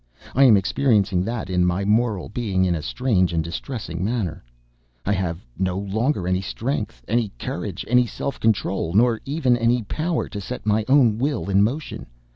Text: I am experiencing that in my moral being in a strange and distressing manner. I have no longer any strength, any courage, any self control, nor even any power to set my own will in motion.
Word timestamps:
I 0.33 0.45
am 0.45 0.57
experiencing 0.57 1.23
that 1.25 1.47
in 1.47 1.63
my 1.63 1.85
moral 1.85 2.27
being 2.27 2.65
in 2.65 2.73
a 2.73 2.81
strange 2.81 3.33
and 3.33 3.43
distressing 3.43 4.03
manner. 4.03 4.43
I 5.05 5.11
have 5.13 5.45
no 5.59 5.77
longer 5.77 6.27
any 6.27 6.41
strength, 6.41 7.03
any 7.07 7.31
courage, 7.37 7.85
any 7.87 8.07
self 8.07 8.39
control, 8.39 8.93
nor 8.95 9.21
even 9.25 9.55
any 9.55 9.83
power 9.83 10.27
to 10.27 10.41
set 10.41 10.65
my 10.65 10.85
own 10.87 11.19
will 11.19 11.51
in 11.51 11.61
motion. 11.63 12.07